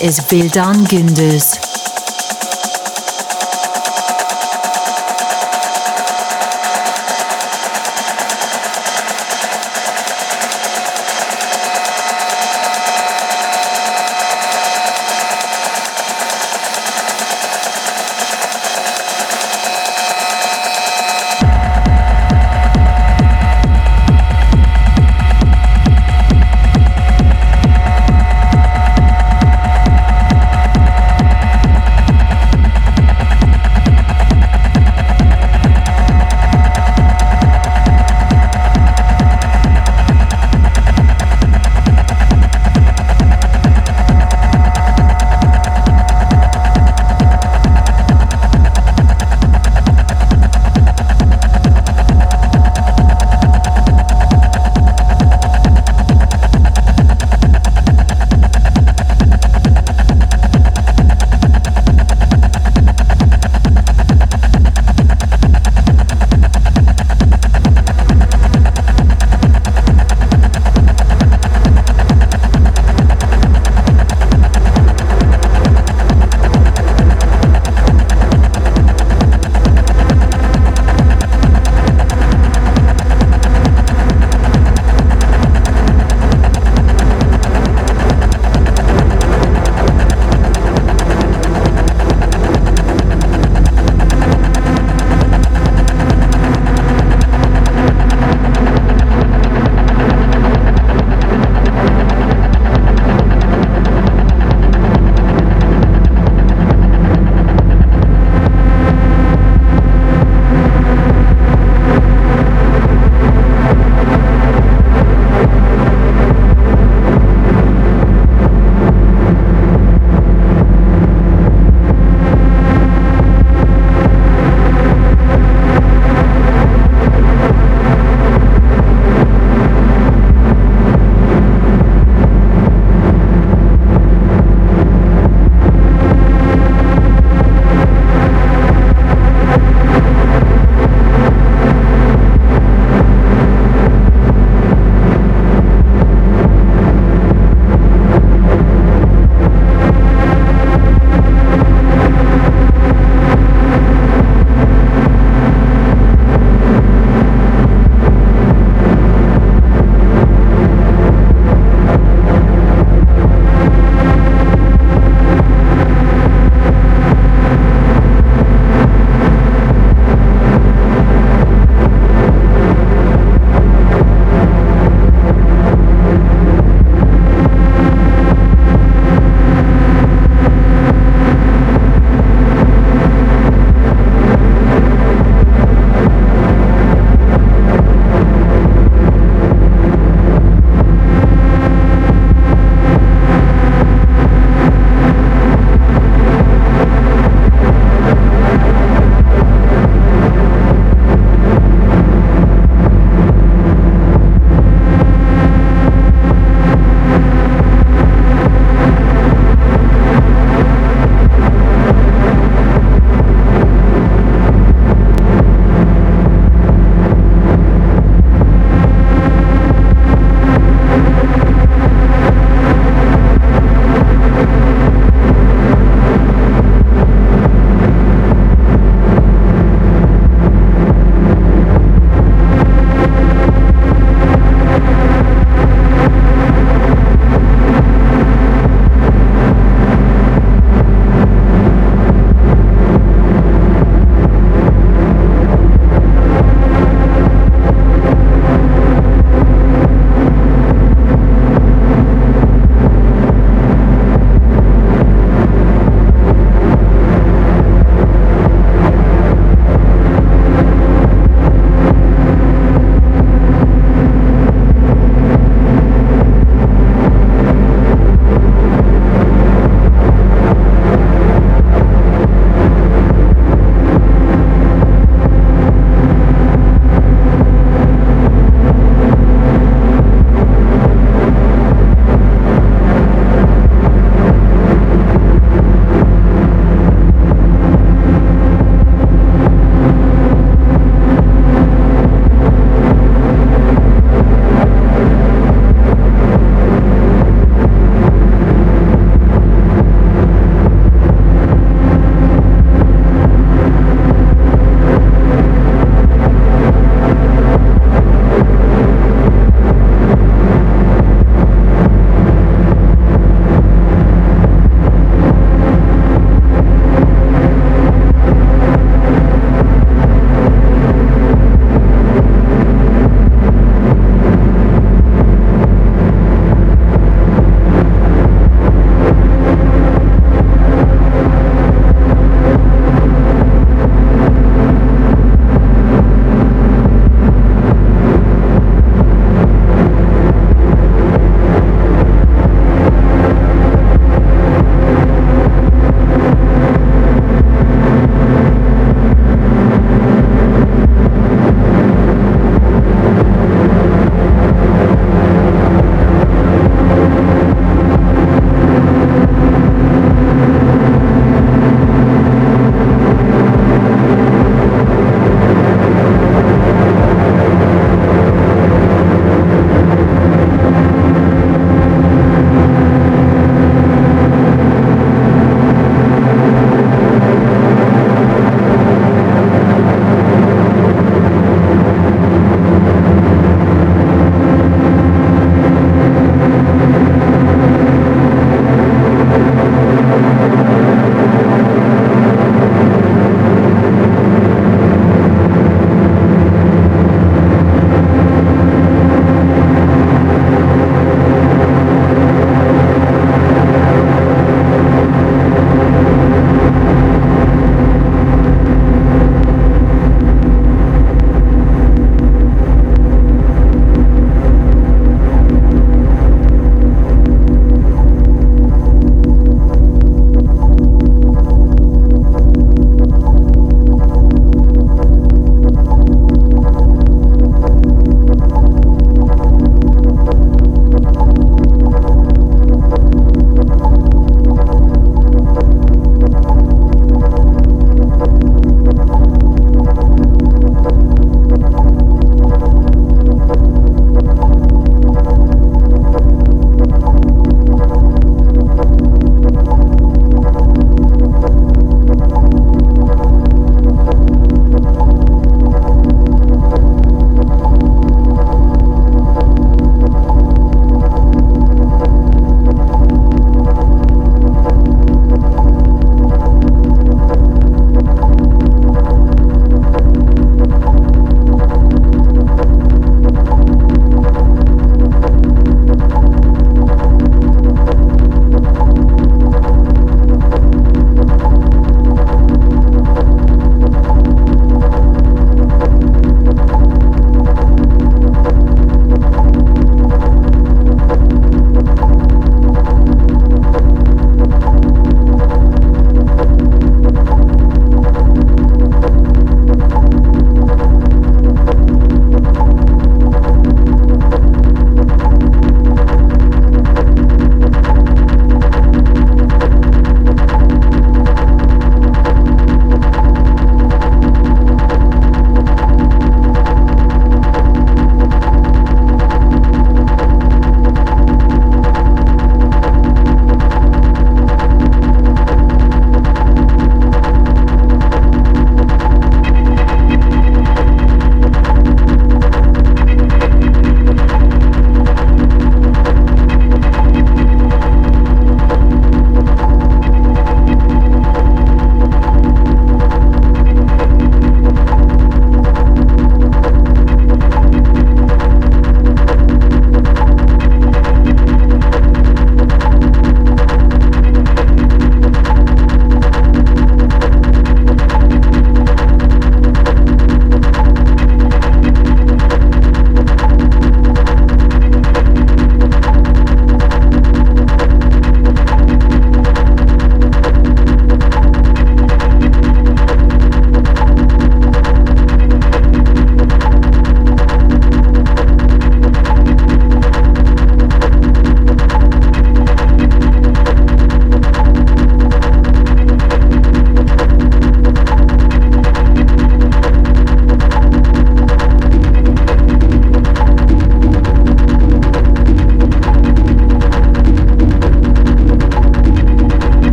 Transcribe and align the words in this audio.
is 0.00 0.32
Vildan 0.32 0.84
Gündüz. 0.84 1.67